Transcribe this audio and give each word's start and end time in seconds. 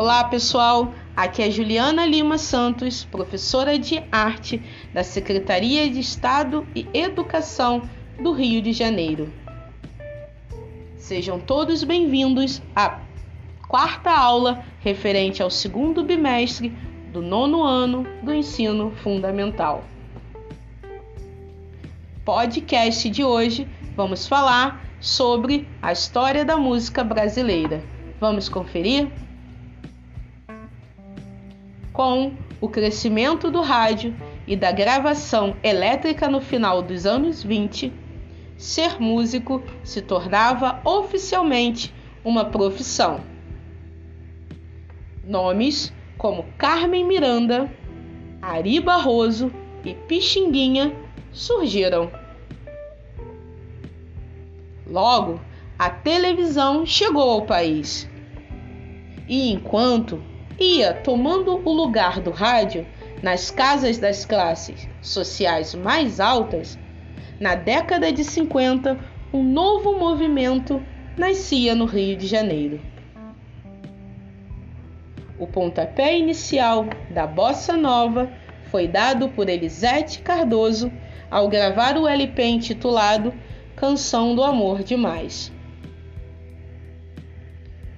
Olá, 0.00 0.24
pessoal. 0.24 0.94
Aqui 1.14 1.42
é 1.42 1.50
Juliana 1.50 2.06
Lima 2.06 2.38
Santos, 2.38 3.04
professora 3.04 3.78
de 3.78 4.02
arte 4.10 4.62
da 4.94 5.04
Secretaria 5.04 5.90
de 5.90 6.00
Estado 6.00 6.66
e 6.74 6.88
Educação 6.94 7.82
do 8.18 8.32
Rio 8.32 8.62
de 8.62 8.72
Janeiro. 8.72 9.30
Sejam 10.96 11.38
todos 11.38 11.84
bem-vindos 11.84 12.62
à 12.74 12.98
quarta 13.68 14.10
aula 14.10 14.64
referente 14.78 15.42
ao 15.42 15.50
segundo 15.50 16.02
bimestre 16.02 16.70
do 17.12 17.20
nono 17.20 17.62
ano 17.62 18.06
do 18.22 18.32
ensino 18.32 18.92
fundamental. 19.02 19.84
Podcast 22.24 23.10
de 23.10 23.22
hoje 23.22 23.68
vamos 23.94 24.26
falar 24.26 24.82
sobre 24.98 25.68
a 25.82 25.92
história 25.92 26.42
da 26.42 26.56
música 26.56 27.04
brasileira. 27.04 27.84
Vamos 28.18 28.48
conferir? 28.48 29.12
Com 32.00 32.32
o 32.62 32.66
crescimento 32.66 33.50
do 33.50 33.60
rádio 33.60 34.16
e 34.46 34.56
da 34.56 34.72
gravação 34.72 35.54
elétrica 35.62 36.30
no 36.30 36.40
final 36.40 36.80
dos 36.80 37.04
anos 37.04 37.42
20, 37.42 37.92
ser 38.56 38.98
músico 38.98 39.62
se 39.84 40.00
tornava 40.00 40.80
oficialmente 40.82 41.92
uma 42.24 42.46
profissão. 42.46 43.20
Nomes 45.22 45.92
como 46.16 46.46
Carmen 46.56 47.04
Miranda, 47.04 47.70
Ari 48.40 48.80
Barroso 48.80 49.52
e 49.84 49.92
Pixinguinha 49.92 50.96
surgiram. 51.30 52.10
Logo, 54.86 55.38
a 55.78 55.90
televisão 55.90 56.86
chegou 56.86 57.28
ao 57.28 57.42
país. 57.42 58.08
E 59.28 59.52
enquanto 59.52 60.30
ia 60.60 60.92
tomando 60.92 61.60
o 61.64 61.72
lugar 61.72 62.20
do 62.20 62.30
rádio 62.30 62.86
nas 63.22 63.50
casas 63.50 63.98
das 63.98 64.26
classes 64.26 64.88
sociais 65.00 65.74
mais 65.74 66.20
altas, 66.20 66.78
na 67.40 67.54
década 67.54 68.12
de 68.12 68.22
50, 68.22 68.98
um 69.32 69.42
novo 69.42 69.98
movimento 69.98 70.84
nascia 71.16 71.74
no 71.74 71.86
Rio 71.86 72.16
de 72.16 72.26
Janeiro. 72.26 72.80
O 75.38 75.46
pontapé 75.46 76.18
inicial 76.18 76.84
da 77.10 77.26
bossa 77.26 77.74
nova 77.74 78.30
foi 78.64 78.86
dado 78.86 79.30
por 79.30 79.48
Elisete 79.48 80.20
Cardoso 80.20 80.92
ao 81.30 81.48
gravar 81.48 81.96
o 81.96 82.06
LP 82.06 82.44
intitulado 82.44 83.32
Canção 83.74 84.34
do 84.34 84.42
Amor 84.42 84.82
Demais. 84.82 85.50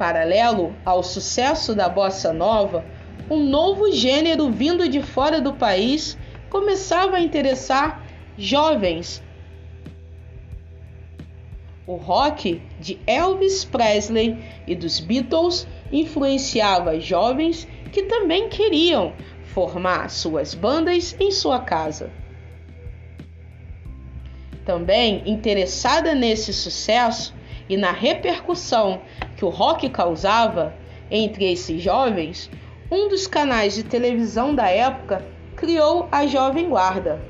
Paralelo 0.02 0.74
ao 0.84 1.00
sucesso 1.00 1.76
da 1.76 1.88
bossa 1.88 2.32
nova, 2.32 2.84
um 3.30 3.38
novo 3.38 3.92
gênero 3.92 4.50
vindo 4.50 4.88
de 4.88 5.00
fora 5.00 5.40
do 5.40 5.52
país 5.52 6.18
começava 6.50 7.18
a 7.18 7.20
interessar 7.20 8.04
jovens. 8.36 9.22
O 11.86 11.94
rock 11.94 12.60
de 12.80 12.98
Elvis 13.06 13.64
Presley 13.64 14.36
e 14.66 14.74
dos 14.74 14.98
Beatles 14.98 15.68
influenciava 15.92 16.98
jovens 16.98 17.68
que 17.92 18.02
também 18.02 18.48
queriam 18.48 19.12
formar 19.54 20.10
suas 20.10 20.52
bandas 20.52 21.14
em 21.20 21.30
sua 21.30 21.60
casa. 21.60 22.10
Também 24.64 25.22
interessada 25.26 26.12
nesse 26.12 26.52
sucesso 26.52 27.32
e 27.68 27.76
na 27.76 27.92
repercussão 27.92 29.00
que 29.42 29.46
o 29.46 29.48
rock 29.48 29.88
causava 29.88 30.72
entre 31.10 31.50
esses 31.50 31.82
jovens, 31.82 32.48
um 32.88 33.08
dos 33.08 33.26
canais 33.26 33.74
de 33.74 33.82
televisão 33.82 34.54
da 34.54 34.68
época 34.68 35.26
criou 35.56 36.06
a 36.12 36.24
Jovem 36.28 36.68
Guarda. 36.68 37.20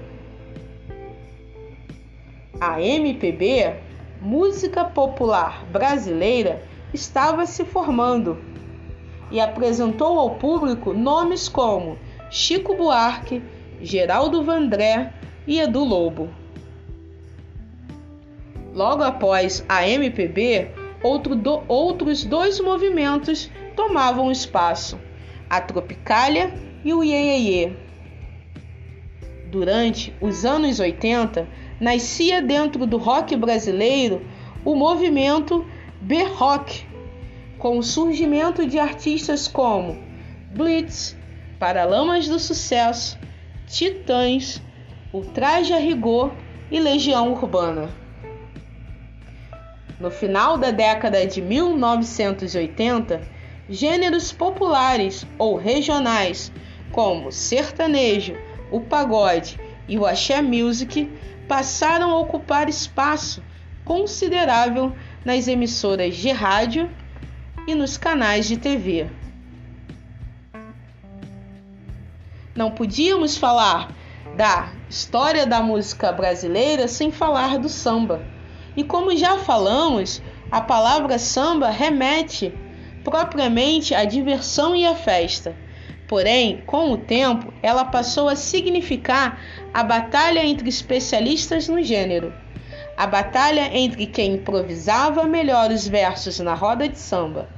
A 2.61 2.83
MPB, 2.83 3.77
música 4.21 4.85
popular 4.85 5.65
brasileira, 5.73 6.63
estava 6.93 7.47
se 7.47 7.65
formando 7.65 8.37
e 9.31 9.41
apresentou 9.41 10.19
ao 10.19 10.35
público 10.35 10.93
nomes 10.93 11.49
como 11.49 11.99
Chico 12.31 12.77
Buarque, 12.77 13.43
Geraldo 13.81 14.43
Vandré 14.43 15.15
e 15.47 15.59
Edu 15.59 15.83
Lobo. 15.83 16.29
Logo 18.75 19.03
após 19.03 19.65
a 19.67 19.89
MPB, 19.89 20.82
outro 21.03 21.35
do, 21.35 21.63
outros 21.69 22.25
dois 22.25 22.61
movimentos 22.61 23.51
tomavam 23.75 24.31
espaço: 24.31 24.99
a 25.49 25.61
Tropicália 25.61 26.55
e 26.85 26.93
o 26.93 27.03
Iê. 27.03 27.73
Durante 29.51 30.15
os 30.21 30.45
anos 30.45 30.81
80, 30.81 31.47
nascia 31.81 32.41
dentro 32.41 32.87
do 32.87 32.97
rock 32.97 33.37
brasileiro 33.37 34.23
o 34.65 34.75
movimento 34.75 35.67
B-Rock, 36.01 36.87
com 37.59 37.79
o 37.79 37.83
surgimento 37.83 38.67
de 38.67 38.79
artistas 38.79 39.47
como 39.47 39.99
Blitz, 40.55 41.17
Paralamas 41.59 42.29
do 42.29 42.39
Sucesso, 42.39 43.19
Titãs, 43.67 44.61
Ultraje 45.13 45.73
a 45.73 45.79
Rigor 45.79 46.33
e 46.71 46.81
Legião 46.81 47.33
Urbana. 47.33 48.02
No 50.03 50.11
final 50.11 50.59
da 50.59 50.73
década 50.73 51.25
de 51.25 51.41
1980, 51.41 53.23
gêneros 53.71 54.33
populares 54.33 55.25
ou 55.39 55.55
regionais, 55.55 56.51
como 56.91 57.31
sertanejo, 57.31 58.35
o 58.69 58.81
pagode 58.81 59.61
e 59.87 59.97
o 59.97 60.05
axé 60.05 60.43
music, 60.43 61.09
passaram 61.47 62.11
a 62.11 62.19
ocupar 62.19 62.69
espaço 62.69 63.41
considerável 63.85 64.93
nas 65.25 65.47
emissoras 65.47 66.17
de 66.17 66.33
rádio 66.33 66.91
e 67.69 67.73
nos 67.73 67.97
canais 67.97 68.49
de 68.49 68.57
TV. 68.57 69.09
Não 72.57 72.73
podíamos 72.73 73.37
falar 73.37 73.95
da 74.37 74.73
história 74.91 75.47
da 75.47 75.63
música 75.63 76.11
brasileira 76.11 76.89
sem 76.89 77.13
falar 77.13 77.57
do 77.57 77.69
samba 77.69 78.42
e 78.77 78.83
como 78.85 79.17
já 79.17 79.39
falamos, 79.39 80.23
a 80.51 80.61
palavra 80.61 81.19
samba 81.19 81.71
remete 81.71 82.53
propriamente 83.05 83.95
à 83.95 84.05
diversão 84.05 84.75
e 84.75 84.87
à 84.87 84.95
festa. 84.95 85.57
Porém, 86.09 86.63
com 86.67 86.93
o 86.93 86.99
tempo, 86.99 87.53
ela 87.63 87.85
passou 87.85 88.29
a 88.29 88.37
significar 88.37 89.41
a 89.73 89.83
batalha 89.83 90.45
entre 90.45 90.69
especialistas 90.69 91.69
no 91.69 91.83
gênero. 91.83 92.33
A 92.97 93.07
batalha 93.07 93.75
entre 93.77 94.07
quem 94.07 94.35
improvisava 94.35 95.25
melhor 95.25 95.71
os 95.71 95.89
versos 95.89 96.39
na 96.39 96.55
roda 96.55 96.89
de 96.89 96.99
samba. 96.99 97.49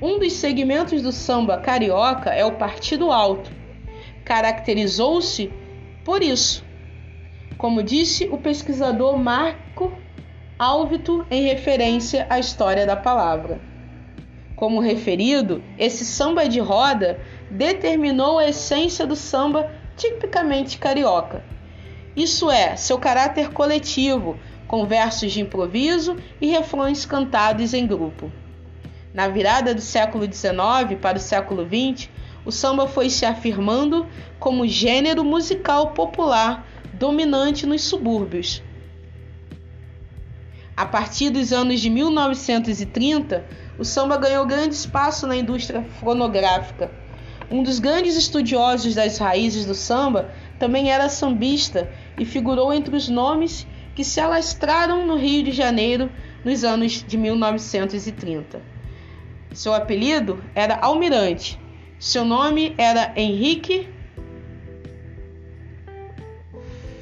Um 0.00 0.18
dos 0.18 0.34
segmentos 0.34 1.02
do 1.02 1.10
samba 1.10 1.58
carioca 1.58 2.30
é 2.30 2.44
o 2.44 2.52
Partido 2.52 3.10
Alto. 3.10 3.50
Caracterizou-se 4.24 5.52
por 6.04 6.22
isso. 6.22 6.64
Como 7.58 7.82
disse 7.82 8.28
o 8.30 8.38
pesquisador 8.38 9.18
Marco 9.18 9.63
álvito 10.58 11.26
em 11.30 11.42
referência 11.42 12.26
à 12.30 12.38
história 12.38 12.86
da 12.86 12.96
palavra. 12.96 13.60
Como 14.54 14.80
referido, 14.80 15.62
esse 15.76 16.04
samba 16.04 16.48
de 16.48 16.60
roda 16.60 17.18
determinou 17.50 18.38
a 18.38 18.48
essência 18.48 19.06
do 19.06 19.16
samba 19.16 19.70
tipicamente 19.96 20.78
carioca. 20.78 21.44
Isso 22.16 22.50
é, 22.50 22.76
seu 22.76 22.98
caráter 22.98 23.50
coletivo, 23.50 24.38
com 24.68 24.86
versos 24.86 25.32
de 25.32 25.40
improviso 25.40 26.16
e 26.40 26.46
refrões 26.46 27.04
cantados 27.04 27.74
em 27.74 27.86
grupo. 27.86 28.30
Na 29.12 29.28
virada 29.28 29.74
do 29.74 29.80
século 29.80 30.24
XIX 30.24 30.98
para 31.00 31.18
o 31.18 31.20
século 31.20 31.66
XX, 31.66 32.08
o 32.44 32.52
samba 32.52 32.86
foi 32.86 33.10
se 33.10 33.24
afirmando 33.24 34.06
como 34.38 34.66
gênero 34.66 35.24
musical 35.24 35.90
popular 35.90 36.66
dominante 36.92 37.66
nos 37.66 37.82
subúrbios, 37.82 38.62
a 40.76 40.84
partir 40.84 41.30
dos 41.30 41.52
anos 41.52 41.80
de 41.80 41.88
1930, 41.88 43.44
o 43.78 43.84
samba 43.84 44.16
ganhou 44.16 44.44
grande 44.44 44.74
espaço 44.74 45.26
na 45.26 45.36
indústria 45.36 45.84
fonográfica. 46.00 46.90
Um 47.50 47.62
dos 47.62 47.78
grandes 47.78 48.16
estudiosos 48.16 48.94
das 48.94 49.18
raízes 49.18 49.64
do 49.64 49.74
samba 49.74 50.30
também 50.58 50.90
era 50.90 51.08
sambista 51.08 51.88
e 52.18 52.24
figurou 52.24 52.72
entre 52.72 52.96
os 52.96 53.08
nomes 53.08 53.66
que 53.94 54.02
se 54.02 54.18
alastraram 54.18 55.06
no 55.06 55.16
Rio 55.16 55.44
de 55.44 55.52
Janeiro 55.52 56.10
nos 56.44 56.64
anos 56.64 57.04
de 57.06 57.16
1930. 57.16 58.60
Seu 59.52 59.72
apelido 59.72 60.42
era 60.54 60.76
Almirante. 60.76 61.60
Seu 62.00 62.24
nome 62.24 62.74
era 62.76 63.12
Henrique 63.16 63.88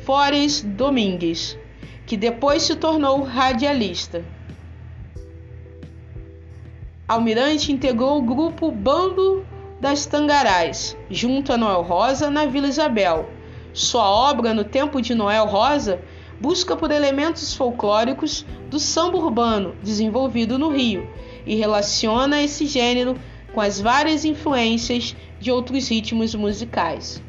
Fores 0.05 0.61
Domingues 0.61 1.57
que 2.13 2.17
depois 2.19 2.65
se 2.65 2.77
tornou 2.77 3.23
radialista. 3.23 4.23
Almirante 7.09 7.73
integrou 7.73 8.19
o 8.19 8.23
grupo 8.23 8.71
Bando 8.71 9.47
das 9.81 10.05
Tangarás, 10.05 10.95
junto 11.11 11.55
a 11.55 11.57
Noel 11.57 11.81
Rosa, 11.81 12.31
na 12.31 12.45
Vila 12.45 12.69
Isabel. 12.69 13.31
Sua 13.73 14.07
obra, 14.07 14.53
No 14.53 14.63
Tempo 14.63 15.01
de 15.01 15.15
Noel 15.15 15.47
Rosa, 15.47 16.03
busca 16.39 16.77
por 16.77 16.91
elementos 16.91 17.55
folclóricos 17.55 18.45
do 18.69 18.79
samba 18.79 19.17
urbano 19.17 19.75
desenvolvido 19.83 20.59
no 20.59 20.69
Rio 20.69 21.09
e 21.47 21.55
relaciona 21.55 22.43
esse 22.43 22.67
gênero 22.67 23.17
com 23.55 23.61
as 23.63 23.81
várias 23.81 24.27
influências 24.27 25.17
de 25.41 25.51
outros 25.51 25.89
ritmos 25.89 26.35
musicais. 26.35 27.23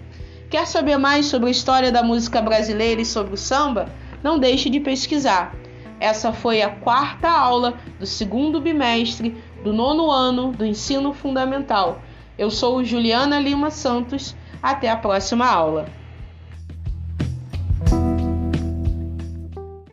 Quer 0.49 0.67
saber 0.67 0.97
mais 0.97 1.27
sobre 1.27 1.47
a 1.47 1.51
história 1.51 1.89
da 1.89 2.03
música 2.03 2.41
brasileira 2.41 2.99
e 2.99 3.05
sobre 3.05 3.35
o 3.35 3.37
samba? 3.37 4.02
Não 4.23 4.39
deixe 4.39 4.69
de 4.69 4.79
pesquisar. 4.79 5.53
Essa 5.99 6.31
foi 6.33 6.61
a 6.61 6.69
quarta 6.69 7.29
aula 7.29 7.77
do 7.99 8.05
segundo 8.05 8.61
bimestre 8.61 9.37
do 9.63 9.71
nono 9.73 10.09
ano 10.09 10.51
do 10.51 10.65
ensino 10.65 11.13
fundamental. 11.13 12.01
Eu 12.37 12.49
sou 12.49 12.83
Juliana 12.83 13.39
Lima 13.39 13.69
Santos. 13.69 14.35
Até 14.61 14.89
a 14.89 14.95
próxima 14.95 15.45
aula. 15.45 15.87